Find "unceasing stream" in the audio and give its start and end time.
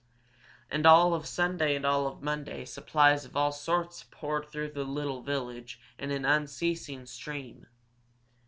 6.25-7.67